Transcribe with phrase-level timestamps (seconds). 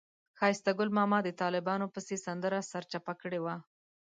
[0.39, 3.55] ښایسته ګل ماما د طالبانو پسې سندره سرچپه کړې وه.